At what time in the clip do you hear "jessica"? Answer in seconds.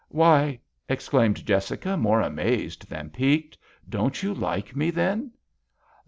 1.45-1.95